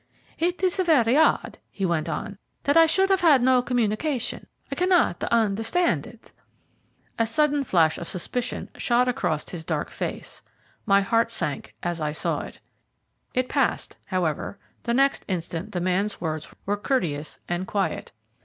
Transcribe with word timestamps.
"It 0.39 0.63
is 0.63 0.77
very 0.77 1.15
odd," 1.15 1.59
he 1.69 1.85
went 1.85 2.09
on, 2.09 2.39
"that 2.63 2.75
I 2.75 2.87
should 2.87 3.11
have 3.11 3.21
had 3.21 3.43
no 3.43 3.61
communication. 3.61 4.47
I 4.71 4.73
cannot 4.73 5.23
understand 5.25 6.07
it." 6.07 6.31
A 7.19 7.27
sudden 7.27 7.63
flash 7.63 7.99
of 7.99 8.07
suspicion 8.07 8.69
shot 8.77 9.07
across 9.07 9.47
his 9.49 9.63
dark 9.63 9.91
face. 9.91 10.41
My 10.87 11.01
heart 11.01 11.29
sank 11.29 11.75
as 11.83 12.01
I 12.01 12.13
saw 12.13 12.39
it. 12.39 12.59
It 13.35 13.47
passed, 13.47 13.95
however, 14.05 14.57
the 14.81 14.95
next 14.95 15.23
instant; 15.27 15.71
the 15.71 15.79
man's 15.81 16.19
words 16.19 16.51
were 16.65 16.77
courteous 16.77 17.37
and 17.47 17.67
quiet. 17.67 18.11